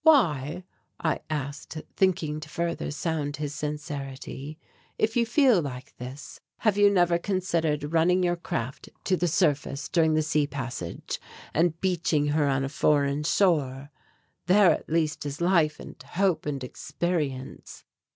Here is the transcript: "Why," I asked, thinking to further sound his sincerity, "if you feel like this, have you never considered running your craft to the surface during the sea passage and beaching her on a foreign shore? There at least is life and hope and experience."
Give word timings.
"Why," 0.03 0.63
I 0.99 1.19
asked, 1.29 1.77
thinking 1.95 2.39
to 2.39 2.49
further 2.49 2.89
sound 2.89 3.35
his 3.37 3.53
sincerity, 3.53 4.57
"if 4.97 5.15
you 5.15 5.27
feel 5.27 5.61
like 5.61 5.95
this, 5.97 6.39
have 6.57 6.75
you 6.75 6.89
never 6.89 7.19
considered 7.19 7.93
running 7.93 8.23
your 8.23 8.35
craft 8.35 8.89
to 9.03 9.15
the 9.15 9.27
surface 9.27 9.87
during 9.87 10.15
the 10.15 10.23
sea 10.23 10.47
passage 10.47 11.19
and 11.53 11.79
beaching 11.81 12.25
her 12.29 12.47
on 12.47 12.63
a 12.63 12.69
foreign 12.69 13.21
shore? 13.21 13.91
There 14.47 14.71
at 14.71 14.89
least 14.89 15.23
is 15.23 15.39
life 15.39 15.79
and 15.79 16.01
hope 16.01 16.47
and 16.47 16.63
experience." 16.63 17.83